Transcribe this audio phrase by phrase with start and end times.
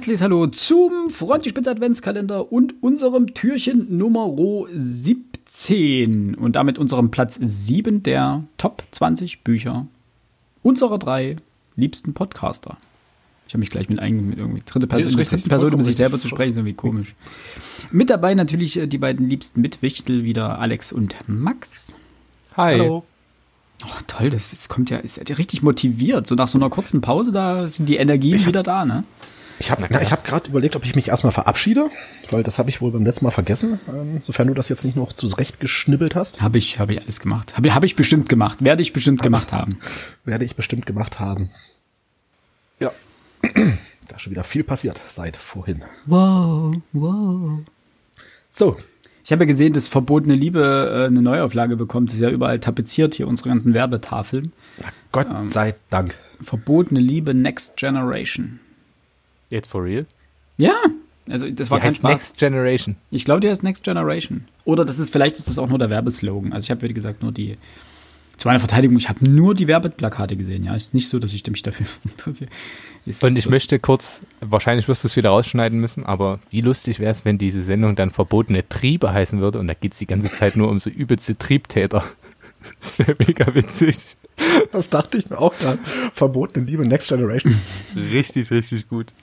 [0.00, 4.34] herzliches Hallo zum Frontispitz Adventskalender und unserem Türchen Nummer
[4.72, 9.86] 17 und damit unserem Platz 7 der Top 20 Bücher
[10.62, 11.36] unserer drei
[11.76, 12.78] liebsten Podcaster.
[13.46, 15.96] Ich habe mich gleich mit, ein, mit irgendwie dritte Person, Nee, richtig, Person um sich
[15.96, 17.14] selber zu sprechen, ist irgendwie komisch.
[17.92, 21.92] Mit dabei natürlich äh, die beiden liebsten Mitwichtel wieder Alex und Max.
[22.56, 22.78] Hi.
[22.78, 23.04] Hallo.
[23.84, 26.26] Oh, toll, das, das kommt ja, ist ja richtig motiviert.
[26.26, 29.04] So nach so einer kurzen Pause, da sind die Energien wieder da, ne?
[29.60, 31.90] Ich habe hab gerade überlegt, ob ich mich erstmal verabschiede,
[32.30, 34.96] weil das habe ich wohl beim letzten Mal vergessen, ähm, sofern du das jetzt nicht
[34.96, 36.40] noch zurecht geschnibbelt hast.
[36.40, 37.58] Habe ich, habe ich alles gemacht.
[37.58, 38.64] Habe hab ich bestimmt gemacht.
[38.64, 39.78] Werde ich bestimmt gemacht haben.
[40.24, 41.50] Werde ich bestimmt gemacht haben.
[42.80, 42.90] Ja.
[43.42, 45.84] da ist schon wieder viel passiert seit vorhin.
[46.06, 47.60] Wow, wow.
[48.48, 48.78] So,
[49.24, 52.08] Ich habe ja gesehen, dass Verbotene Liebe äh, eine Neuauflage bekommt.
[52.08, 54.54] Das ist ja überall tapeziert hier, unsere ganzen Werbetafeln.
[55.12, 56.16] Gott sei Dank.
[56.40, 58.58] Verbotene Liebe Next Generation.
[59.50, 60.06] Jetzt for real?
[60.56, 60.74] Ja,
[61.28, 62.10] also das war Die kein heißt Spaß.
[62.10, 62.96] Next Generation.
[63.10, 64.46] Ich glaube, die heißt Next Generation.
[64.64, 66.52] Oder das ist, vielleicht ist das auch nur der Werbeslogan.
[66.52, 67.56] Also ich habe, wie gesagt, nur die,
[68.36, 70.64] zu meiner Verteidigung, ich habe nur die Werbeplakate gesehen.
[70.64, 72.50] Ja, ist nicht so, dass ich mich dafür interessiere.
[73.06, 76.60] Ist Und ich so- möchte kurz, wahrscheinlich wirst du es wieder rausschneiden müssen, aber wie
[76.60, 79.98] lustig wäre es, wenn diese Sendung dann verbotene Triebe heißen würde und da geht es
[79.98, 82.04] die ganze Zeit nur um so übelste Triebtäter.
[82.78, 83.96] Das wäre mega witzig.
[84.70, 85.78] Das dachte ich mir auch gerade.
[86.12, 87.54] Verbotene Liebe Next Generation.
[87.96, 89.14] Richtig, richtig gut.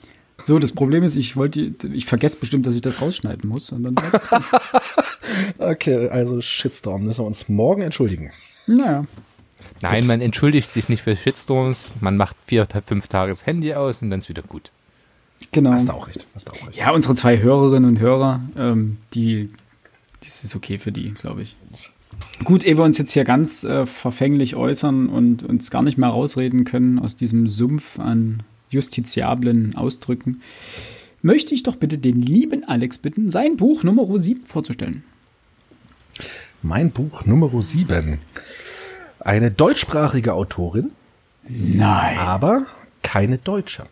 [0.48, 3.70] So, das Problem ist, ich wollte, ich vergesse bestimmt, dass ich das rausschneiden muss.
[3.70, 3.96] Und dann,
[5.58, 8.30] Okay, also Shitstorm müssen wir uns morgen entschuldigen.
[8.66, 9.04] naja.
[9.82, 14.00] Nein, man entschuldigt sich nicht für Shitstorms, man macht vier, fünf Tage das Handy aus
[14.00, 14.72] und dann ist wieder gut.
[15.52, 15.72] Genau.
[15.72, 16.26] Hast du auch recht.
[16.34, 16.78] Hast du auch recht.
[16.78, 19.50] Ja, unsere zwei Hörerinnen und Hörer, ähm, die,
[20.24, 21.56] das ist okay für die, glaube ich.
[22.42, 26.08] Gut, ehe wir uns jetzt hier ganz äh, verfänglich äußern und uns gar nicht mehr
[26.08, 30.40] rausreden können aus diesem Sumpf an justiziablen Ausdrücken,
[31.22, 35.02] möchte ich doch bitte den lieben Alex bitten, sein Buch Nummer 7 vorzustellen.
[36.62, 38.18] Mein Buch Nummer 7.
[39.20, 40.90] Eine deutschsprachige Autorin,
[41.48, 42.18] Nein.
[42.18, 42.66] aber
[43.02, 43.86] keine Deutsche.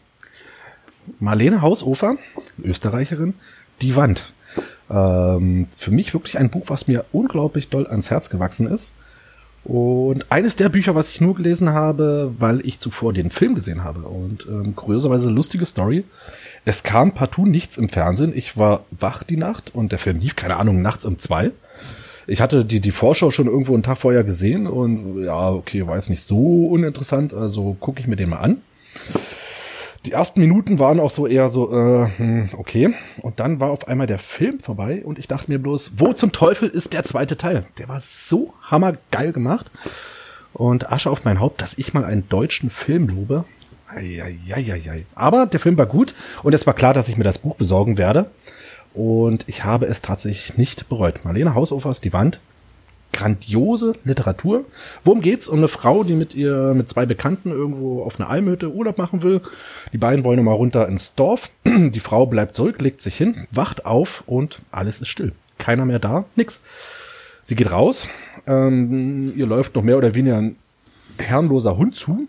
[1.21, 2.17] Marlene Hausofer,
[2.63, 3.35] Österreicherin,
[3.83, 4.33] Die Wand.
[4.91, 8.93] Ähm, für mich wirklich ein Buch, was mir unglaublich doll ans Herz gewachsen ist.
[9.67, 13.83] Und eines der Bücher, was ich nur gelesen habe, weil ich zuvor den Film gesehen
[13.83, 14.03] habe.
[14.03, 16.05] Und ähm, kurioserweise lustige Story.
[16.65, 18.33] Es kam partout nichts im Fernsehen.
[18.33, 21.51] Ich war wach die Nacht und der Film lief, keine Ahnung, nachts um zwei.
[22.29, 25.97] Ich hatte die, die Vorschau schon irgendwo einen Tag vorher gesehen und ja, okay, war
[25.97, 28.59] jetzt nicht so uninteressant, also gucke ich mir den mal an.
[30.07, 32.95] Die ersten Minuten waren auch so eher so, äh, hm, okay.
[33.23, 36.31] Und dann war auf einmal der Film vorbei und ich dachte mir bloß, wo zum
[36.31, 37.67] Teufel ist der zweite Teil?
[37.79, 39.69] Der war so hammergeil gemacht.
[40.53, 43.45] Und Asche auf mein Haupt, dass ich mal einen deutschen Film lobe.
[43.89, 45.07] Eieieiei.
[45.17, 47.99] Aber der Film war gut und es war klar, dass ich mir das Buch besorgen
[47.99, 48.31] werde.
[48.95, 51.25] Und ich habe es tatsächlich nicht bereut.
[51.25, 52.39] Marlene Hausofer ist die Wand.
[53.17, 54.67] Grandiose Literatur.
[55.03, 55.49] Worum geht's?
[55.49, 59.23] Um eine Frau, die mit ihr, mit zwei Bekannten irgendwo auf einer Almhütte Urlaub machen
[59.23, 59.41] will.
[59.93, 61.51] Die beiden wollen mal runter ins Dorf.
[61.65, 65.33] Die Frau bleibt zurück, legt sich hin, wacht auf und alles ist still.
[65.59, 66.61] Keiner mehr da, nix.
[67.43, 68.07] Sie geht raus.
[68.47, 70.57] Ähm, ihr läuft noch mehr oder weniger ein
[71.17, 72.29] herrenloser Hund zu,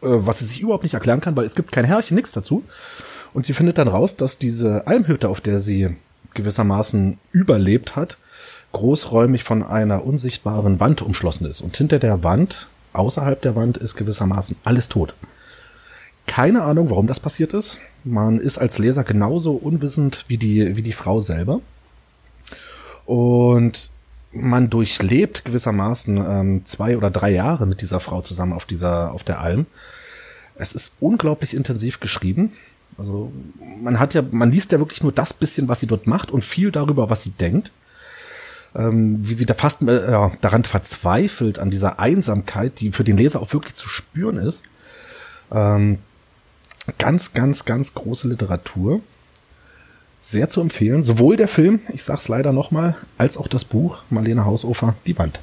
[0.00, 2.64] äh, was sie sich überhaupt nicht erklären kann, weil es gibt kein Herrchen, nix dazu.
[3.34, 5.94] Und sie findet dann raus, dass diese Almhütte, auf der sie
[6.32, 8.16] gewissermaßen überlebt hat,
[8.72, 11.60] großräumig von einer unsichtbaren Wand umschlossen ist.
[11.60, 15.14] Und hinter der Wand, außerhalb der Wand, ist gewissermaßen alles tot.
[16.26, 17.78] Keine Ahnung, warum das passiert ist.
[18.04, 21.60] Man ist als Leser genauso unwissend wie die, wie die Frau selber.
[23.06, 23.90] Und
[24.32, 29.24] man durchlebt gewissermaßen ähm, zwei oder drei Jahre mit dieser Frau zusammen auf dieser, auf
[29.24, 29.66] der Alm.
[30.54, 32.52] Es ist unglaublich intensiv geschrieben.
[32.98, 33.32] Also
[33.80, 36.44] man hat ja, man liest ja wirklich nur das bisschen, was sie dort macht und
[36.44, 37.72] viel darüber, was sie denkt.
[38.74, 43.40] Ähm, wie sie da fast äh, daran verzweifelt, an dieser Einsamkeit, die für den Leser
[43.40, 44.66] auch wirklich zu spüren ist.
[45.50, 45.98] Ähm,
[46.98, 49.00] ganz, ganz, ganz große Literatur.
[50.18, 51.02] Sehr zu empfehlen.
[51.02, 55.40] Sowohl der Film, ich sag's leider nochmal, als auch das Buch Marlene Hausofer, Die Wand.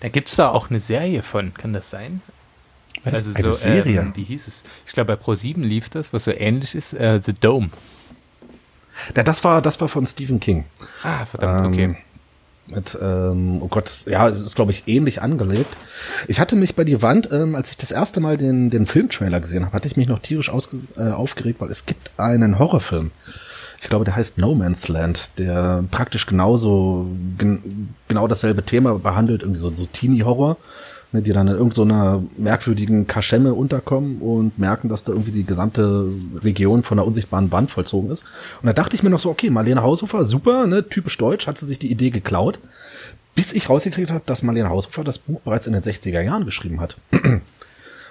[0.00, 2.22] Da gibt es da auch eine Serie von, kann das sein?
[3.04, 4.00] Also Eine Serie?
[4.00, 4.62] Ähm, wie hieß es?
[4.86, 7.70] Ich glaube, bei Pro7 lief das, was so ähnlich ist, äh, The Dome.
[9.16, 10.64] Ja, das war, das war von Stephen King.
[11.02, 11.96] Ah, verdammt, Ähm, okay.
[12.66, 15.74] Mit, ähm, oh Gott, ja, es ist, glaube ich, ähnlich angelegt.
[16.26, 19.40] Ich hatte mich bei die Wand, ähm, als ich das erste Mal den, den Filmtrailer
[19.40, 23.10] gesehen habe, hatte ich mich noch tierisch äh, aufgeregt, weil es gibt einen Horrorfilm.
[23.80, 27.06] Ich glaube, der heißt No Man's Land, der praktisch genauso,
[27.38, 30.56] gen genau dasselbe Thema behandelt, irgendwie so, so Teenie-Horror.
[31.12, 35.44] Ne, die dann in irgendeiner so merkwürdigen Kaschemme unterkommen und merken, dass da irgendwie die
[35.44, 36.08] gesamte
[36.42, 38.24] Region von der unsichtbaren Wand vollzogen ist.
[38.62, 41.58] Und da dachte ich mir noch so, okay, Marlene Haushofer, super, ne, typisch deutsch, hat
[41.58, 42.58] sie sich die Idee geklaut,
[43.34, 46.80] bis ich rausgekriegt habe, dass Marlene Haushofer das Buch bereits in den 60er Jahren geschrieben
[46.80, 46.96] hat.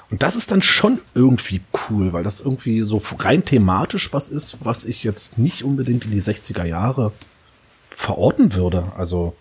[0.09, 1.59] Und das ist dann schon irgendwie
[1.89, 6.11] cool, weil das irgendwie so rein thematisch was ist, was ich jetzt nicht unbedingt in
[6.11, 7.11] die 60er Jahre
[7.89, 8.85] verorten würde.
[8.97, 9.35] Also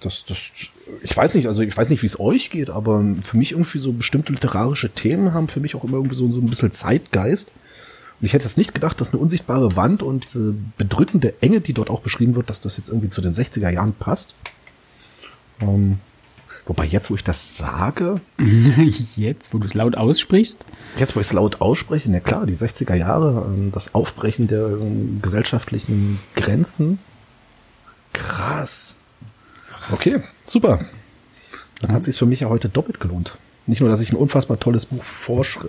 [0.00, 0.52] das, das,
[1.02, 3.78] ich weiß nicht, also ich weiß nicht, wie es euch geht, aber für mich irgendwie
[3.78, 7.52] so bestimmte literarische Themen haben für mich auch immer irgendwie so, so ein bisschen Zeitgeist.
[8.20, 11.72] Und ich hätte jetzt nicht gedacht, dass eine unsichtbare Wand und diese bedrückende Enge, die
[11.72, 14.36] dort auch beschrieben wird, dass das jetzt irgendwie zu den 60er Jahren passt.
[15.60, 15.98] Ähm,
[16.66, 18.20] wobei jetzt, wo ich das sage.
[19.16, 20.64] jetzt, wo du es laut aussprichst?
[20.96, 24.66] Jetzt, wo ich es laut ausspreche, na klar, die 60er Jahre, ähm, das Aufbrechen der
[24.66, 26.98] ähm, gesellschaftlichen Grenzen.
[28.12, 28.96] Krass.
[29.92, 30.80] Okay, super.
[31.80, 33.38] Dann hat es sich für mich ja heute doppelt gelohnt.
[33.66, 35.04] Nicht nur, dass ich ein unfassbar tolles Buch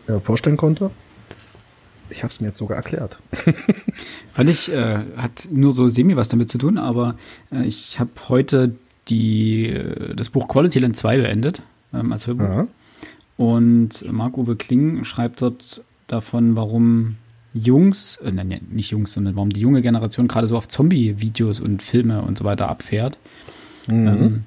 [0.08, 0.92] äh, vorstellen konnte,
[2.10, 3.20] ich habe es mir jetzt sogar erklärt.
[4.34, 7.16] Fand ich, äh, hat nur so semi was damit zu tun, aber
[7.52, 8.76] äh, ich habe heute
[9.08, 11.62] die, äh, das Buch Quality Land 2 beendet,
[11.94, 12.44] ähm, als Hörbuch.
[12.44, 12.68] Ja.
[13.38, 17.18] Und Marc-Uwe Kling schreibt dort davon, warum
[17.54, 21.82] Jungs, äh, nein, nicht Jungs, sondern warum die junge Generation gerade so auf Zombie-Videos und
[21.82, 23.18] Filme und so weiter abfährt.
[23.92, 24.08] Mhm.
[24.08, 24.44] Ähm,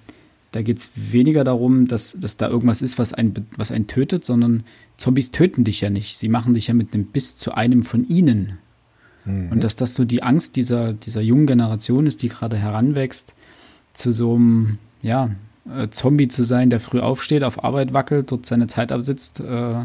[0.52, 4.24] da geht es weniger darum, dass, dass da irgendwas ist, was einen, was einen tötet,
[4.24, 4.64] sondern
[4.98, 6.18] Zombies töten dich ja nicht.
[6.18, 8.58] Sie machen dich ja mit einem Biss zu einem von ihnen.
[9.24, 9.50] Mhm.
[9.50, 13.34] Und dass das so die Angst dieser, dieser jungen Generation ist, die gerade heranwächst,
[13.94, 15.30] zu so einem, ja,
[15.70, 19.82] äh, Zombie zu sein, der früh aufsteht, auf Arbeit wackelt, dort seine Zeit absitzt, äh,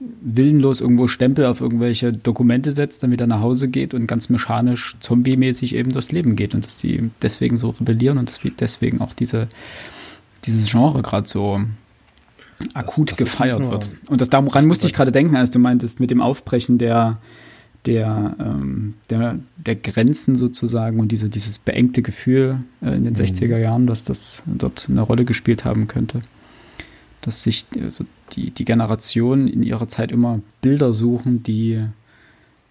[0.00, 4.96] willenlos irgendwo Stempel auf irgendwelche Dokumente setzt, dann wieder nach Hause geht und ganz mechanisch
[5.00, 9.14] zombie-mäßig eben durchs Leben geht und dass sie deswegen so rebellieren und dass deswegen auch
[9.14, 9.48] diese,
[10.44, 11.60] dieses Genre gerade so
[12.74, 13.90] akut das, das gefeiert wird.
[14.08, 17.20] Und das daran musste ich gerade denken, als du meintest, mit dem Aufbrechen der,
[17.86, 23.18] der, ähm, der, der Grenzen sozusagen und diese, dieses beengte Gefühl äh, in den mhm.
[23.18, 26.20] 60er Jahren, dass das dort eine Rolle gespielt haben könnte
[27.24, 31.82] dass sich also die, die Generationen in ihrer Zeit immer Bilder suchen, die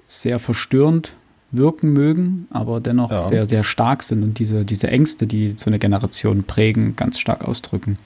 [0.07, 1.13] sehr verstörend
[1.51, 3.19] wirken mögen, aber dennoch ja.
[3.19, 7.47] sehr, sehr stark sind und diese, diese Ängste, die so eine Generation prägen, ganz stark
[7.47, 7.97] ausdrücken.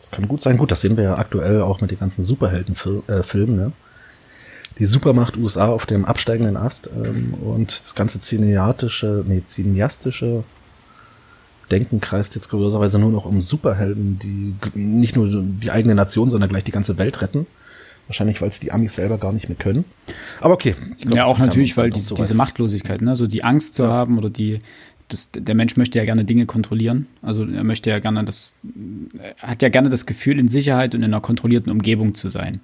[0.00, 0.56] Das kann gut sein.
[0.58, 3.58] Gut, das sehen wir ja aktuell auch mit den ganzen Superheldenfilmen.
[3.58, 3.72] Äh, ne?
[4.78, 10.44] Die Supermacht USA auf dem absteigenden Ast ähm, und das ganze cineatische, nee, cineastische
[11.72, 16.50] Denken kreist jetzt kurioserweise nur noch um Superhelden, die nicht nur die eigene Nation, sondern
[16.50, 17.46] gleich die ganze Welt retten.
[18.06, 19.84] Wahrscheinlich, weil es die Amis selber gar nicht mehr können.
[20.40, 20.74] Aber okay.
[21.00, 23.16] Glaub, ja, auch natürlich, weil die, so diese Machtlosigkeit, ne?
[23.16, 23.88] so die Angst zu ja.
[23.88, 24.58] haben oder die,
[25.08, 27.06] das, der Mensch möchte ja gerne Dinge kontrollieren.
[27.22, 28.54] Also er möchte ja gerne das,
[29.38, 32.60] hat ja gerne das Gefühl, in Sicherheit und in einer kontrollierten Umgebung zu sein.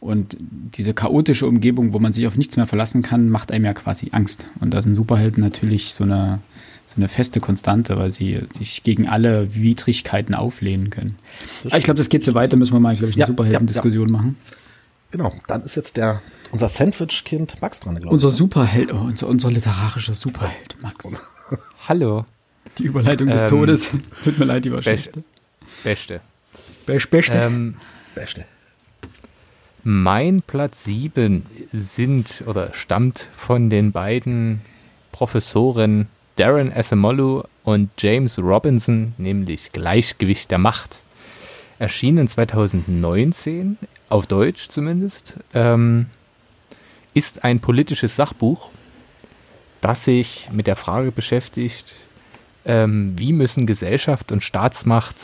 [0.00, 0.36] Und
[0.76, 4.10] diese chaotische Umgebung, wo man sich auf nichts mehr verlassen kann, macht einem ja quasi
[4.12, 4.46] Angst.
[4.60, 6.40] Und da sind Superhelden natürlich so eine,
[6.86, 11.16] so eine feste Konstante, weil sie sich gegen alle Widrigkeiten auflehnen können.
[11.64, 14.08] Aber ich glaube, das geht so weiter, müssen wir mal, glaube ich, eine ja, Superhelden-Diskussion
[14.08, 14.18] ja, ja.
[14.18, 14.36] machen.
[15.10, 18.12] Genau, dann ist jetzt der unser Sandwich-Kind Max dran, glaube ich.
[18.12, 18.32] Unser ne?
[18.32, 21.20] Superheld, oh, unser, unser literarischer Superheld, Max.
[21.88, 22.26] Hallo.
[22.78, 23.90] Die Überleitung des ähm, Todes.
[24.24, 25.24] Tut mir leid, die war Beste.
[25.82, 26.20] Beste.
[26.86, 27.08] Beste.
[27.10, 27.34] Beste.
[27.34, 27.76] Ähm,
[28.14, 28.44] Beste.
[29.82, 34.60] Mein Platz 7 sind oder stammt von den beiden
[35.12, 41.00] Professoren Darren Asimolu und James Robinson, nämlich Gleichgewicht der Macht.
[41.78, 46.06] Erschienen 2019, auf Deutsch zumindest, ähm,
[47.14, 48.68] ist ein politisches Sachbuch,
[49.80, 51.96] das sich mit der Frage beschäftigt,
[52.64, 55.16] ähm, wie müssen Gesellschaft und Staatsmacht,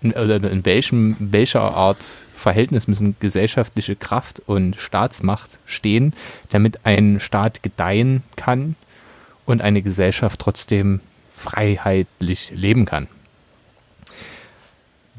[0.00, 6.14] in, oder in welchem, welcher Art Verhältnis müssen gesellschaftliche Kraft und Staatsmacht stehen,
[6.50, 8.76] damit ein Staat gedeihen kann
[9.46, 13.08] und eine Gesellschaft trotzdem freiheitlich leben kann.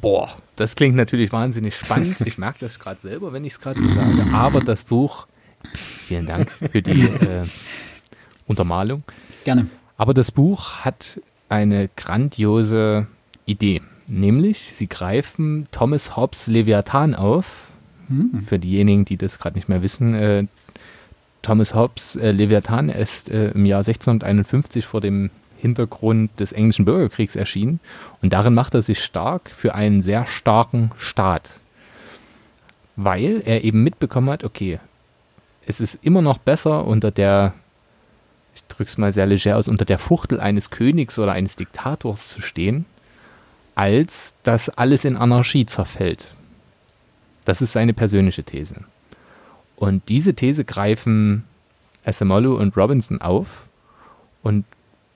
[0.02, 2.22] Boah, das klingt natürlich wahnsinnig spannend.
[2.22, 4.26] Ich merke das gerade selber, wenn ich es gerade so sage.
[4.34, 5.28] Aber das Buch,
[5.74, 7.46] vielen Dank für die äh,
[8.48, 9.04] Untermalung.
[9.44, 9.68] Gerne.
[9.98, 13.08] Aber das Buch hat eine grandiose
[13.46, 13.82] Idee.
[14.08, 17.68] Nämlich, sie greifen Thomas Hobbes Leviathan auf.
[18.08, 18.44] Hm.
[18.46, 20.46] Für diejenigen, die das gerade nicht mehr wissen, äh,
[21.46, 27.36] Thomas Hobbes äh, Leviathan ist äh, im Jahr 1651 vor dem Hintergrund des englischen Bürgerkriegs
[27.36, 27.80] erschienen
[28.24, 31.60] und darin macht er sich stark für einen sehr starken Staat,
[32.96, 34.80] weil er eben mitbekommen hat, okay,
[35.68, 37.54] es ist immer noch besser unter der,
[38.56, 42.28] ich drücke es mal sehr leger aus, unter der Fuchtel eines Königs oder eines Diktators
[42.28, 42.86] zu stehen,
[43.76, 46.26] als dass alles in Anarchie zerfällt.
[47.46, 48.78] Das ist seine persönliche These.
[49.76, 51.44] Und diese These greifen
[52.06, 53.68] Asamoah und Robinson auf
[54.42, 54.66] und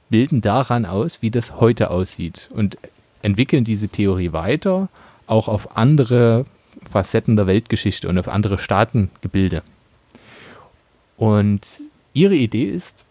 [0.09, 2.77] bilden daran aus, wie das heute aussieht und
[3.21, 4.89] entwickeln diese Theorie weiter,
[5.27, 6.45] auch auf andere
[6.89, 9.61] Facetten der Weltgeschichte und auf andere Staatengebilde.
[11.17, 11.61] Und
[12.13, 13.05] ihre Idee ist,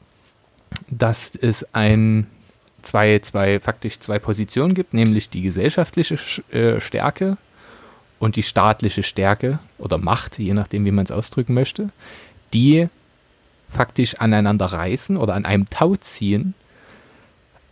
[0.89, 2.27] dass es ein,
[2.83, 6.19] zwei, zwei, faktisch zwei Positionen gibt, nämlich die gesellschaftliche
[6.51, 7.37] äh, Stärke
[8.19, 11.91] und die staatliche Stärke oder Macht, je nachdem, wie man es ausdrücken möchte,
[12.53, 12.89] die
[13.71, 16.55] faktisch aneinander reißen oder an einem Tau ziehen.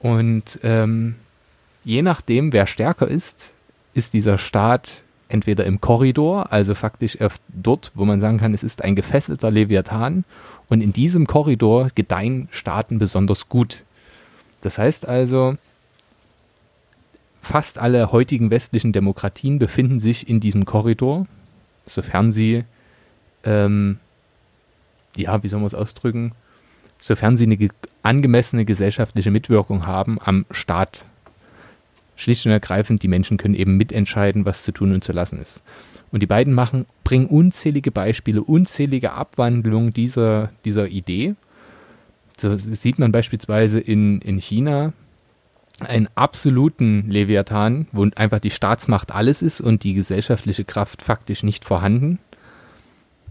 [0.00, 1.16] Und ähm,
[1.84, 3.52] je nachdem, wer stärker ist,
[3.94, 8.84] ist dieser Staat entweder im Korridor, also faktisch dort, wo man sagen kann, es ist
[8.84, 10.24] ein gefesselter Leviathan,
[10.68, 13.84] und in diesem Korridor gedeihen Staaten besonders gut.
[14.60, 15.56] Das heißt also,
[17.46, 21.26] fast alle heutigen westlichen Demokratien befinden sich in diesem Korridor,
[21.86, 22.64] sofern sie,
[23.44, 23.98] ähm,
[25.16, 26.32] ja, wie soll man es ausdrücken,
[27.00, 27.70] sofern sie eine ge
[28.02, 31.04] angemessene gesellschaftliche Mitwirkung haben am Staat.
[32.16, 35.60] Schlicht und ergreifend, die Menschen können eben mitentscheiden, was zu tun und zu lassen ist.
[36.12, 41.34] Und die beiden machen, bringen unzählige Beispiele, unzählige Abwandlungen dieser, dieser Idee.
[42.38, 44.92] So sieht man beispielsweise in, in China,
[45.80, 51.64] einen absoluten Leviathan, wo einfach die Staatsmacht alles ist und die gesellschaftliche Kraft faktisch nicht
[51.64, 52.18] vorhanden.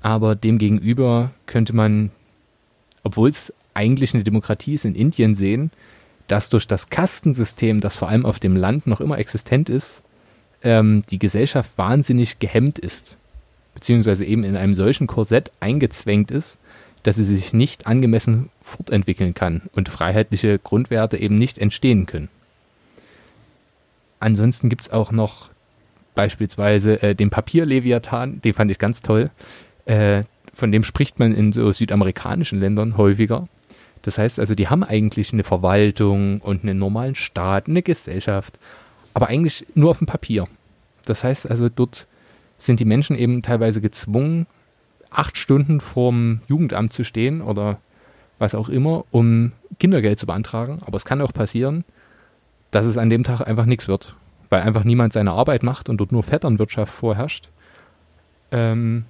[0.01, 2.11] Aber demgegenüber könnte man,
[3.03, 5.71] obwohl es eigentlich eine Demokratie ist, in Indien sehen,
[6.27, 10.03] dass durch das Kastensystem, das vor allem auf dem Land noch immer existent ist,
[10.63, 13.17] ähm, die Gesellschaft wahnsinnig gehemmt ist,
[13.73, 16.57] beziehungsweise eben in einem solchen Korsett eingezwängt ist,
[17.05, 22.29] dass sie sich nicht angemessen fortentwickeln kann und freiheitliche Grundwerte eben nicht entstehen können.
[24.19, 25.51] Ansonsten gibt es auch noch
[26.15, 29.29] beispielsweise äh, den Papierleviathan, den fand ich ganz toll.
[29.85, 33.47] Äh, von dem spricht man in so südamerikanischen Ländern häufiger.
[34.01, 38.57] Das heißt also, die haben eigentlich eine Verwaltung und einen normalen Staat, eine Gesellschaft,
[39.13, 40.45] aber eigentlich nur auf dem Papier.
[41.05, 42.07] Das heißt also, dort
[42.57, 44.47] sind die Menschen eben teilweise gezwungen,
[45.17, 47.79] acht Stunden vorm Jugendamt zu stehen oder
[48.37, 50.79] was auch immer, um Kindergeld zu beantragen.
[50.85, 51.83] Aber es kann auch passieren,
[52.71, 54.15] dass es an dem Tag einfach nichts wird,
[54.49, 57.49] weil einfach niemand seine Arbeit macht und dort nur Vetternwirtschaft vorherrscht.
[58.51, 59.05] Ähm,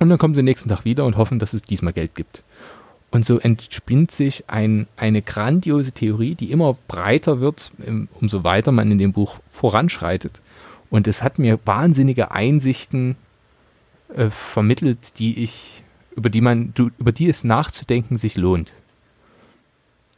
[0.00, 2.42] und dann kommen sie nächsten Tag wieder und hoffen, dass es diesmal Geld gibt.
[3.10, 7.70] Und so entspinnt sich ein, eine grandiose Theorie, die immer breiter wird,
[8.18, 10.40] umso weiter man in dem Buch voranschreitet.
[10.88, 13.16] Und es hat mir wahnsinnige Einsichten
[14.14, 15.82] äh, vermittelt, die ich,
[16.14, 18.72] über die man, über die es nachzudenken sich lohnt.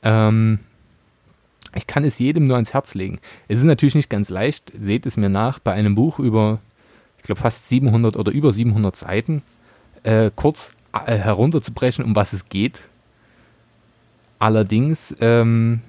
[0.02, 0.58] Ähm,
[1.74, 3.18] ich kann es jedem nur ans Herz legen.
[3.48, 6.60] Es ist natürlich nicht ganz leicht, seht es mir nach, bei einem Buch über,
[7.18, 9.42] ich glaube, fast 700 oder über 700 Seiten
[10.04, 12.82] äh, kurz äh, herunterzubrechen, um was es geht.
[14.38, 15.80] Allerdings ähm,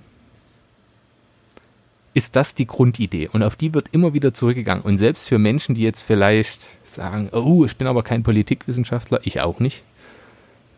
[2.16, 4.84] ist das die Grundidee und auf die wird immer wieder zurückgegangen.
[4.84, 9.42] Und selbst für Menschen, die jetzt vielleicht sagen, oh, ich bin aber kein Politikwissenschaftler, ich
[9.42, 9.84] auch nicht.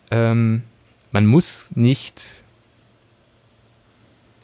[0.09, 0.63] Ähm,
[1.11, 2.23] man muss nicht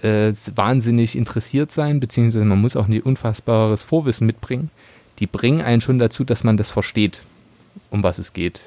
[0.04, 4.70] äh, wahnsinnig interessiert sein, beziehungsweise man muss auch nicht unfassbares Vorwissen mitbringen.
[5.18, 7.24] Die bringen einen schon dazu, dass man das versteht,
[7.90, 8.62] um was es geht.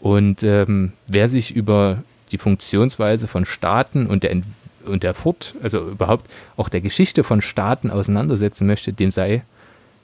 [0.00, 2.02] Und ähm, wer sich über
[2.32, 4.42] die Funktionsweise von Staaten und der,
[4.88, 9.42] und der Furt, also überhaupt auch der Geschichte von Staaten auseinandersetzen möchte, dem sei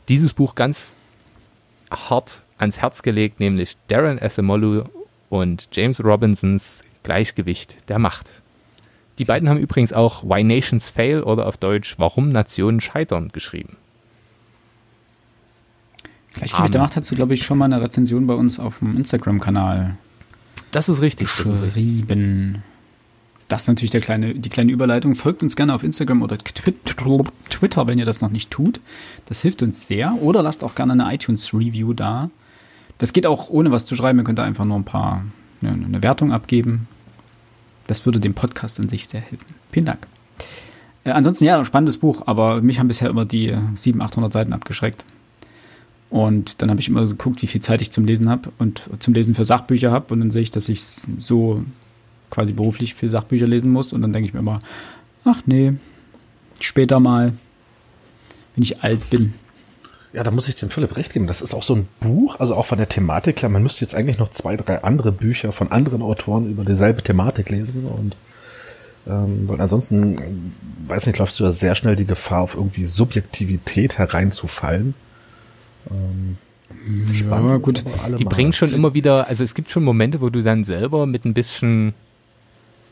[0.09, 0.93] dieses Buch ganz
[1.91, 4.87] hart ans Herz gelegt, nämlich Darren Asamoah
[5.29, 8.31] und James Robinsons Gleichgewicht der Macht.
[9.19, 13.77] Die beiden haben übrigens auch Why Nations Fail oder auf Deutsch Warum Nationen scheitern geschrieben.
[16.35, 18.97] Gleichgewicht der Macht hast du, glaube ich, schon mal eine Rezension bei uns auf dem
[18.97, 19.97] Instagram-Kanal.
[20.73, 21.29] Das ist richtig.
[21.29, 21.51] Geschrieben.
[21.51, 21.77] Das ist
[23.51, 25.15] natürlich der kleine, die kleine Überleitung.
[25.15, 28.81] Folgt uns gerne auf Instagram oder Twitter, wenn ihr das noch nicht tut.
[29.27, 30.15] Das hilft uns sehr.
[30.21, 32.31] Oder lasst auch gerne eine iTunes-Review da.
[32.99, 34.19] Das geht auch ohne was zu schreiben.
[34.19, 35.25] Ihr könnt da einfach nur ein paar,
[35.63, 36.89] eine, Wertung abgeben.
[37.87, 39.55] Das würde dem Podcast an sich sehr helfen.
[39.71, 40.07] Vielen Dank.
[41.05, 45.05] Äh, ansonsten, ja, spannendes Buch, aber mich haben bisher immer die 700, 800 Seiten abgeschreckt.
[46.09, 49.15] Und dann habe ich immer geguckt, wie viel Zeit ich zum Lesen habe und zum
[49.15, 50.15] Lesen für Sachbücher habe.
[50.15, 51.65] Und dann sehe ich, dass ich so
[52.35, 53.93] quasi beruflich viel Sachbücher lesen muss.
[53.93, 54.59] Und dann denke ich mir immer,
[55.25, 55.75] ach nee,
[56.61, 57.33] später mal,
[58.55, 59.35] wenn ich alt bin.
[60.13, 61.27] Ja, da muss ich dem Philipp recht geben.
[61.27, 63.51] Das ist auch so ein Buch, also auch von der Thematik klar.
[63.51, 67.49] Man müsste jetzt eigentlich noch zwei, drei andere Bücher von anderen Autoren über dieselbe Thematik
[67.51, 68.17] lesen und
[69.07, 70.23] Ähm, weil ansonsten, äh,
[70.89, 74.95] weiß nicht, läufst du da sehr schnell die Gefahr, auf irgendwie Subjektivität hereinzufallen.
[75.91, 76.39] Ähm,
[77.13, 77.85] spannend ja, gut.
[78.19, 81.27] Die bringen schon immer wieder, also es gibt schon Momente, wo du dann selber mit
[81.27, 81.93] ein bisschen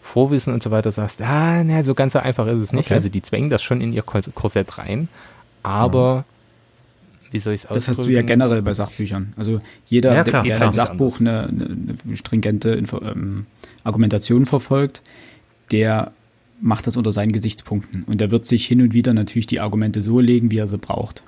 [0.02, 2.86] Vorwissen und so weiter sagst, ah, na, so ganz so einfach ist es nicht.
[2.86, 2.94] Okay.
[2.94, 5.08] Also die zwängen das schon in ihr Korsett rein,
[5.62, 6.24] aber
[7.30, 7.86] wie soll ich es ausdrücken?
[7.86, 9.32] Das hast du ja generell bei Sachbüchern.
[9.36, 13.46] Also jeder, ja, klar, der, der ein Sachbuch eine, eine, stringente Info, ähm,
[13.84, 15.02] Argumentation verfolgt,
[15.70, 16.12] der
[16.60, 18.04] macht das unter seinen Gesichtspunkten.
[18.04, 20.78] Und der wird sich hin und wieder natürlich die Argumente so legen, wie er sie
[20.78, 21.22] braucht.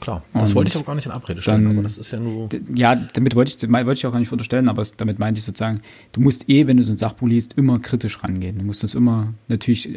[0.00, 2.10] Klar, das und wollte ich auch gar nicht in Abrede stellen, dann, aber das ist
[2.10, 2.48] ja nur.
[2.74, 5.80] Ja, damit wollte ich, wollte ich auch gar nicht unterstellen, aber damit meinte ich sozusagen,
[6.12, 8.58] du musst eh, wenn du so ein Sachbuch liest, immer kritisch rangehen.
[8.58, 9.96] Du musst das immer, natürlich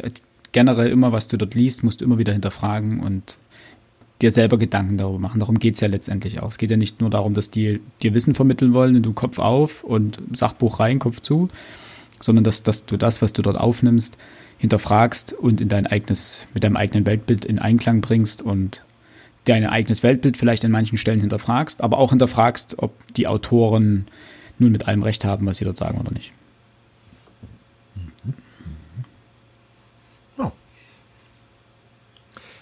[0.52, 3.38] generell immer, was du dort liest, musst du immer wieder hinterfragen und
[4.22, 5.40] dir selber Gedanken darüber machen.
[5.40, 6.50] Darum geht es ja letztendlich auch.
[6.50, 9.38] Es geht ja nicht nur darum, dass die dir Wissen vermitteln wollen und du Kopf
[9.38, 11.48] auf und Sachbuch rein, Kopf zu,
[12.20, 14.18] sondern dass, dass du das, was du dort aufnimmst,
[14.58, 18.82] hinterfragst und in dein eigenes, mit deinem eigenen Weltbild in Einklang bringst und
[19.44, 24.06] dein eigenes Weltbild vielleicht an manchen Stellen hinterfragst, aber auch hinterfragst, ob die Autoren
[24.58, 26.32] nun mit allem Recht haben, was sie dort sagen oder nicht.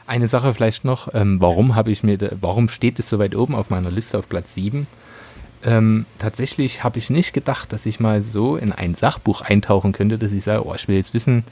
[0.06, 3.56] Eine Sache vielleicht noch, ähm, warum habe ich mir, warum steht es so weit oben
[3.56, 4.86] auf meiner Liste auf Platz 7?
[5.64, 10.16] Ähm, tatsächlich habe ich nicht gedacht, dass ich mal so in ein Sachbuch eintauchen könnte,
[10.16, 11.42] dass ich sage, oh, ich will jetzt wissen,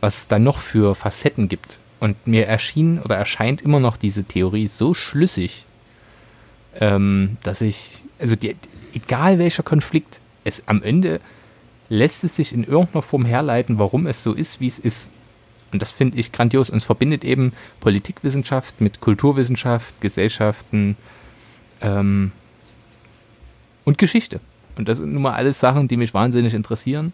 [0.00, 1.78] was es da noch für Facetten gibt.
[2.00, 5.64] Und mir erschien oder erscheint immer noch diese Theorie so schlüssig,
[6.78, 8.56] ähm, dass ich, also die,
[8.94, 11.20] egal welcher Konflikt, es am Ende
[11.88, 15.08] lässt es sich in irgendeiner Form herleiten, warum es so ist, wie es ist.
[15.72, 16.70] Und das finde ich grandios.
[16.70, 20.96] Und es verbindet eben Politikwissenschaft mit Kulturwissenschaft, Gesellschaften
[21.80, 22.32] ähm,
[23.84, 24.40] und Geschichte.
[24.76, 27.12] Und das sind nun mal alles Sachen, die mich wahnsinnig interessieren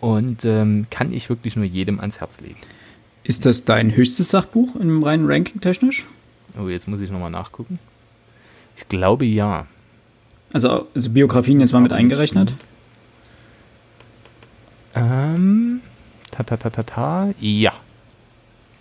[0.00, 2.56] und ähm, kann ich wirklich nur jedem ans Herz legen.
[3.22, 6.06] Ist das dein höchstes Sachbuch im reinen Ranking technisch?
[6.58, 7.78] Oh, jetzt muss ich nochmal nachgucken.
[8.76, 9.66] Ich glaube ja.
[10.52, 12.54] Also, also Biografien jetzt mal mit eingerechnet?
[14.94, 15.80] Ähm,
[16.30, 17.34] Ta, ta, ta, ta, ta.
[17.40, 17.72] Ja.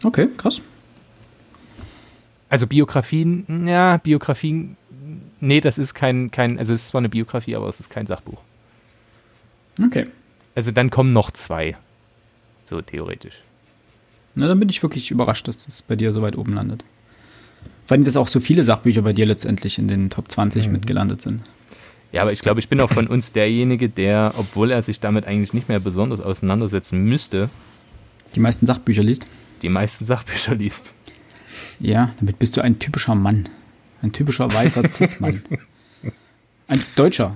[0.03, 0.61] Okay, krass.
[2.47, 4.77] Also Biografien, ja, Biografien,
[5.39, 8.07] nee, das ist kein, kein, also es ist zwar eine Biografie, aber es ist kein
[8.07, 8.39] Sachbuch.
[9.83, 10.07] Okay.
[10.55, 11.75] Also dann kommen noch zwei.
[12.65, 13.35] So theoretisch.
[14.39, 16.85] Na, dann bin ich wirklich überrascht, dass das bei dir so weit oben landet.
[17.85, 20.73] Vor allem, dass auch so viele Sachbücher bei dir letztendlich in den Top 20 mhm.
[20.73, 21.41] mitgelandet sind.
[22.11, 25.27] Ja, aber ich glaube, ich bin auch von uns derjenige, der, obwohl er sich damit
[25.27, 27.49] eigentlich nicht mehr besonders auseinandersetzen müsste,
[28.35, 29.27] die meisten Sachbücher liest.
[29.61, 30.95] Die meisten Sachbücher liest.
[31.79, 33.49] Ja, damit bist du ein typischer Mann.
[34.01, 35.41] Ein typischer weißer Cis-Mann.
[36.67, 37.35] Ein Deutscher.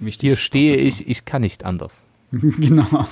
[0.00, 0.28] Wichtig.
[0.28, 2.04] Hier stehe ich, ich kann nicht anders.
[2.30, 3.06] genau.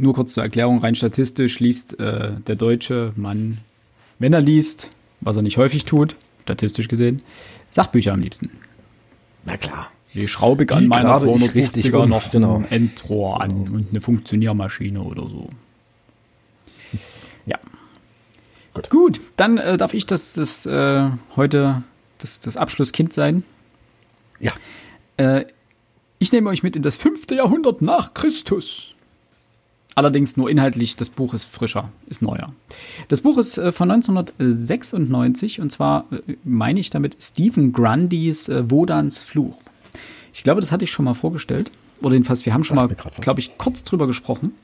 [0.00, 3.58] Nur kurz zur Erklärung, rein statistisch liest äh, der deutsche Mann,
[4.18, 7.20] wenn er liest, was er nicht häufig tut, statistisch gesehen,
[7.70, 8.50] Sachbücher am liebsten.
[9.44, 9.90] Na klar.
[10.14, 12.56] Wie schraube ich an meiner 250er noch genau.
[12.56, 15.50] ein Endrohr an und eine Funktioniermaschine oder so.
[17.44, 17.58] Ja.
[18.72, 21.82] Gut, Gut dann äh, darf ich das, das äh, heute
[22.16, 23.42] das, das Abschlusskind sein.
[24.38, 24.52] Ja.
[25.18, 25.44] Äh,
[26.18, 28.94] ich nehme euch mit in das fünfte Jahrhundert nach Christus.
[29.94, 32.52] Allerdings nur inhaltlich, das Buch ist frischer, ist neuer.
[33.08, 38.70] Das Buch ist äh, von 1996 und zwar äh, meine ich damit Stephen Grundys äh,
[38.70, 39.56] Wodans Fluch.
[40.32, 41.72] Ich glaube, das hatte ich schon mal vorgestellt.
[42.02, 42.88] Oder jedenfalls, wir haben schon mal,
[43.20, 44.54] glaube ich, kurz drüber gesprochen.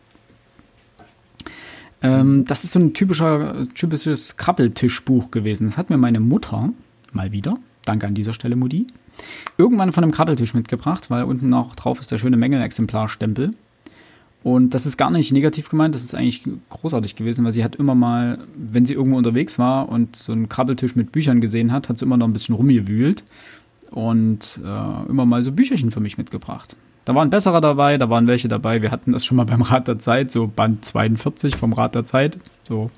[2.02, 5.66] Ähm, das ist so ein typischer, typisches Krabbeltischbuch gewesen.
[5.66, 6.70] Das hat mir meine Mutter
[7.12, 8.86] mal wieder, danke an dieser Stelle, Mutti,
[9.58, 13.50] irgendwann von einem Krabbeltisch mitgebracht, weil unten auch drauf ist der schöne Mängelexemplarstempel.
[14.46, 17.74] Und das ist gar nicht negativ gemeint, das ist eigentlich großartig gewesen, weil sie hat
[17.74, 21.88] immer mal, wenn sie irgendwo unterwegs war und so einen Krabbeltisch mit Büchern gesehen hat,
[21.88, 23.24] hat sie immer noch ein bisschen rumgewühlt
[23.90, 26.76] und äh, immer mal so Bücherchen für mich mitgebracht.
[27.06, 28.82] Da waren bessere dabei, da waren welche dabei.
[28.82, 32.04] Wir hatten das schon mal beim Rat der Zeit, so Band 42 vom Rat der
[32.04, 32.92] Zeit, so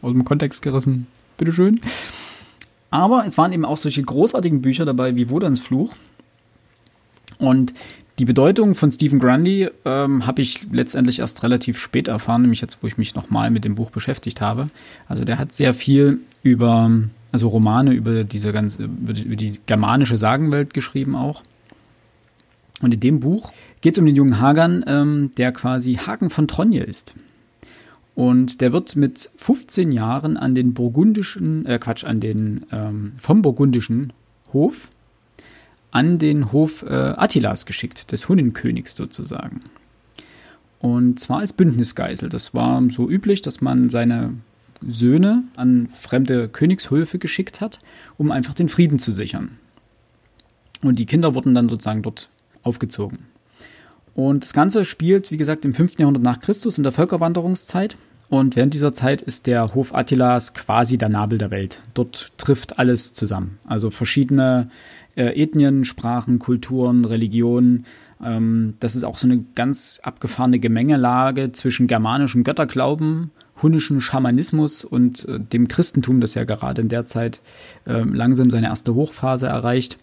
[0.00, 1.08] aus dem Kontext gerissen.
[1.38, 1.80] Bitteschön.
[2.92, 5.92] Aber es waren eben auch solche großartigen Bücher dabei wie Wodans Fluch.
[7.40, 7.74] Und
[8.18, 12.82] die Bedeutung von Stephen Grundy ähm, habe ich letztendlich erst relativ spät erfahren, nämlich jetzt,
[12.82, 14.66] wo ich mich nochmal mit dem Buch beschäftigt habe.
[15.08, 16.90] Also der hat sehr viel über,
[17.30, 21.42] also Romane über diese ganze, über die, über die germanische Sagenwelt geschrieben auch.
[22.82, 26.48] Und in dem Buch geht es um den jungen Hagan, ähm, der quasi Hagen von
[26.48, 27.14] Tronje ist.
[28.16, 33.42] Und der wird mit 15 Jahren an den burgundischen, äh Quatsch, an den, ähm, vom
[33.42, 34.12] burgundischen
[34.52, 34.88] Hof
[35.90, 39.62] an den Hof äh, Attilas geschickt, des Hunnenkönigs sozusagen.
[40.80, 42.28] Und zwar als Bündnisgeisel.
[42.28, 44.34] Das war so üblich, dass man seine
[44.86, 47.78] Söhne an fremde Königshöfe geschickt hat,
[48.16, 49.58] um einfach den Frieden zu sichern.
[50.82, 52.28] Und die Kinder wurden dann sozusagen dort
[52.62, 53.18] aufgezogen.
[54.14, 55.98] Und das Ganze spielt, wie gesagt, im 5.
[55.98, 57.96] Jahrhundert nach Christus in der Völkerwanderungszeit.
[58.28, 61.82] Und während dieser Zeit ist der Hof Attilas quasi der Nabel der Welt.
[61.94, 63.58] Dort trifft alles zusammen.
[63.66, 64.70] Also verschiedene
[65.18, 67.84] äh, Ethnien, Sprachen, Kulturen, Religionen.
[68.22, 75.26] Ähm, das ist auch so eine ganz abgefahrene Gemengelage zwischen germanischem Götterglauben, hunnischem Schamanismus und
[75.28, 77.40] äh, dem Christentum, das ja gerade in der Zeit
[77.86, 79.98] äh, langsam seine erste Hochphase erreicht.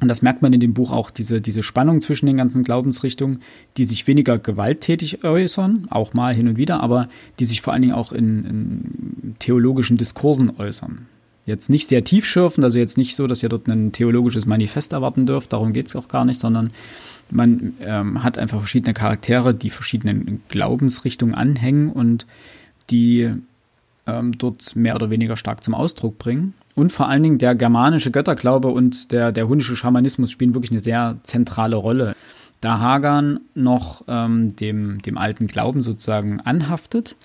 [0.00, 3.40] Und das merkt man in dem Buch auch, diese, diese Spannung zwischen den ganzen Glaubensrichtungen,
[3.76, 7.08] die sich weniger gewalttätig äußern, auch mal hin und wieder, aber
[7.40, 11.08] die sich vor allen Dingen auch in, in theologischen Diskursen äußern.
[11.48, 15.24] Jetzt nicht sehr tiefschürfend, also jetzt nicht so, dass ihr dort ein theologisches Manifest erwarten
[15.24, 16.70] dürft, darum geht es auch gar nicht, sondern
[17.30, 22.26] man ähm, hat einfach verschiedene Charaktere, die verschiedenen Glaubensrichtungen anhängen und
[22.90, 23.30] die
[24.06, 26.52] ähm, dort mehr oder weniger stark zum Ausdruck bringen.
[26.74, 30.80] Und vor allen Dingen der germanische Götterglaube und der, der hunische Schamanismus spielen wirklich eine
[30.80, 32.14] sehr zentrale Rolle.
[32.60, 37.16] Da Hagan noch ähm, dem, dem alten Glauben sozusagen anhaftet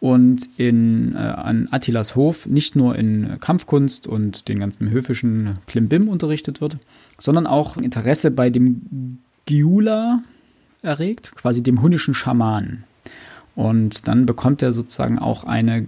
[0.00, 6.08] und in, äh, an Attilas Hof nicht nur in Kampfkunst und den ganzen höfischen Klimbim
[6.08, 6.78] unterrichtet wird,
[7.18, 10.22] sondern auch Interesse bei dem Giula
[10.82, 12.84] erregt, quasi dem hunnischen Schamanen.
[13.54, 15.84] Und dann bekommt er sozusagen auch eine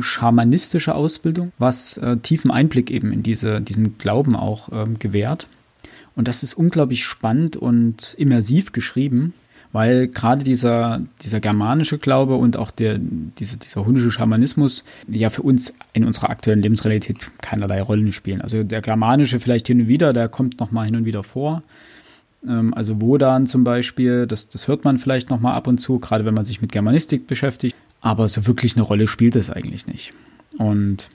[0.00, 5.48] schamanistische Ausbildung, was äh, tiefen Einblick eben in diese, diesen Glauben auch ähm, gewährt.
[6.16, 9.34] Und das ist unglaublich spannend und immersiv geschrieben,
[9.72, 15.42] weil gerade dieser, dieser germanische Glaube und auch der, diese, dieser hundische Schamanismus ja für
[15.42, 18.40] uns in unserer aktuellen Lebensrealität keinerlei Rollen spielen.
[18.40, 21.62] Also der germanische vielleicht hin und wieder, der kommt noch mal hin und wieder vor.
[22.46, 25.98] Ähm, also Wodan zum Beispiel, das, das hört man vielleicht noch mal ab und zu,
[25.98, 27.76] gerade wenn man sich mit Germanistik beschäftigt.
[28.00, 30.12] Aber so wirklich eine Rolle spielt es eigentlich nicht.
[30.56, 31.08] Und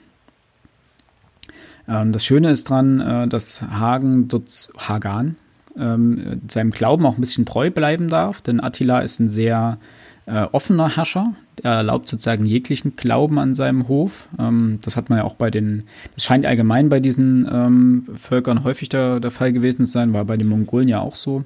[1.88, 5.36] ähm, das Schöne ist dran, äh, dass Hagen dort, Hagan,
[5.78, 9.78] ähm, seinem Glauben auch ein bisschen treu bleiben darf, denn Attila ist ein sehr
[10.26, 11.34] äh, offener Herrscher.
[11.62, 14.28] Er erlaubt sozusagen jeglichen Glauben an seinem Hof.
[14.38, 15.84] Ähm, das hat man ja auch bei den,
[16.14, 20.24] das scheint allgemein bei diesen ähm, Völkern häufig der, der Fall gewesen zu sein, war
[20.24, 21.44] bei den Mongolen ja auch so,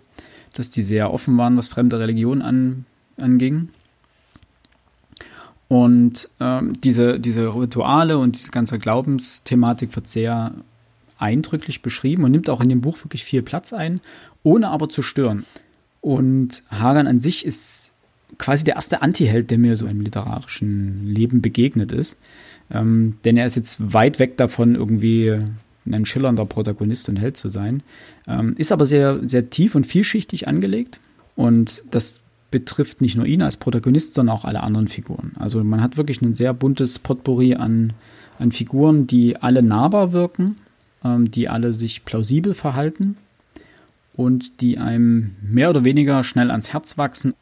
[0.55, 2.85] dass die sehr offen waren, was fremde Religionen an,
[3.21, 3.69] anging.
[5.69, 10.53] Und ähm, diese, diese Rituale und diese ganze Glaubensthematik wird sehr
[11.19, 14.01] eindrücklich beschrieben und nimmt auch in dem Buch wirklich viel Platz ein,
[14.43, 15.45] ohne aber zu stören.
[16.01, 17.93] Und Hagan an sich ist
[18.39, 22.19] quasi der erste Antiheld, der mir so im literarischen Leben begegnet ist.
[22.71, 25.39] Ähm, denn er ist jetzt weit weg davon, irgendwie
[25.91, 27.83] ein schillernder Protagonist und Held zu sein.
[28.27, 31.01] Ähm, ist aber sehr, sehr tief und vielschichtig angelegt.
[31.35, 32.19] Und das
[32.51, 35.33] betrifft nicht nur ihn als Protagonist, sondern auch alle anderen Figuren.
[35.39, 37.93] Also man hat wirklich ein sehr buntes Potpourri an,
[38.39, 40.57] an Figuren, die alle nahbar wirken,
[41.05, 43.17] ähm, die alle sich plausibel verhalten
[44.15, 47.35] und die einem mehr oder weniger schnell ans Herz wachsen.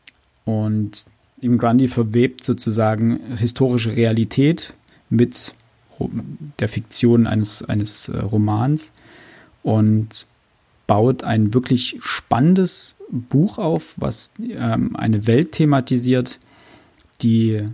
[0.45, 1.07] Und
[1.39, 4.75] Stephen Grundy verwebt sozusagen historische Realität
[5.09, 5.55] mit
[6.59, 8.91] der Fiktion eines, eines äh, Romans
[9.63, 10.27] und
[10.87, 16.39] baut ein wirklich spannendes Buch auf, was ähm, eine Welt thematisiert,
[17.23, 17.65] die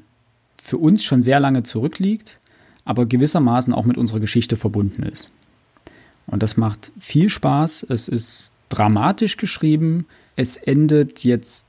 [0.63, 2.39] für uns schon sehr lange zurückliegt,
[2.85, 5.31] aber gewissermaßen auch mit unserer Geschichte verbunden ist.
[6.33, 7.87] Und das macht viel Spaß.
[7.91, 10.07] Es ist dramatisch geschrieben.
[10.35, 11.67] Es endet jetzt.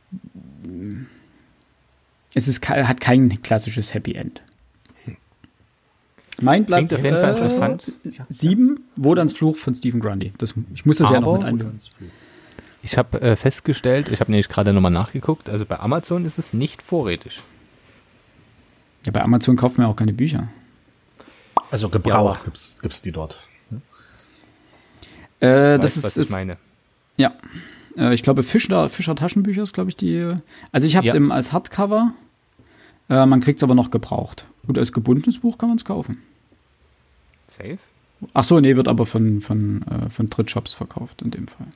[2.33, 4.41] Es ist, hat kein klassisches Happy End.
[6.41, 7.77] Mein Platz äh,
[8.29, 10.31] sieben, Wodans Fluch von Stephen Grundy.
[10.37, 11.79] Das, ich muss das aber, ja noch mit einbinden.
[12.81, 16.53] Ich habe äh, festgestellt, ich habe nämlich gerade nochmal nachgeguckt, also bei Amazon ist es
[16.53, 17.41] nicht vorrätig.
[19.05, 20.47] Ja, bei Amazon kauft man auch keine Bücher.
[21.69, 22.45] Also gebraucht ja.
[22.45, 23.47] gibt's, gibt's die dort.
[25.43, 26.57] Äh, das ist, was ist, ich meine.
[27.17, 27.33] Ja.
[27.97, 30.27] Äh, ich glaube, Fischer, Fischer Taschenbücher ist, glaube ich, die.
[30.71, 31.21] Also ich habe es ja.
[31.29, 32.13] als Hardcover.
[33.09, 34.45] Äh, man kriegt es aber noch gebraucht.
[34.65, 36.19] Und als gebundenes Buch kann man es kaufen.
[37.47, 37.77] Safe?
[38.33, 41.67] Ach so, nee, wird aber von, von, äh, von Drittshops verkauft in dem Fall.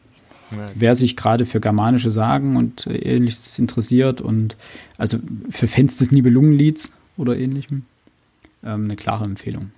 [0.75, 4.55] Wer sich gerade für germanische Sagen und ähnliches interessiert und
[4.97, 7.83] also für Fans des Nibelungenlieds oder ähnlichem,
[8.63, 9.71] ähm, eine klare Empfehlung.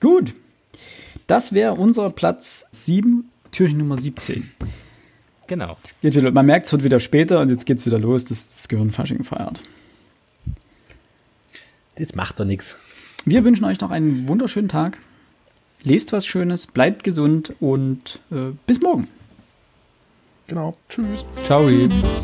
[0.00, 0.34] Gut,
[1.30, 4.50] das wäre unser Platz 7, Türchen Nummer 17.
[5.46, 5.76] Genau.
[6.02, 8.68] Wieder, man merkt, es wird wieder später und jetzt geht es wieder los, dass das
[8.68, 9.60] Gehirnfasching feiert.
[11.96, 12.76] Das macht doch nichts.
[13.24, 14.98] Wir wünschen euch noch einen wunderschönen Tag.
[15.82, 19.06] Lest was Schönes, bleibt gesund und äh, bis morgen.
[20.48, 20.72] Genau.
[20.88, 21.24] Tschüss.
[21.44, 21.66] Ciao.
[21.66, 22.20] Tschüss.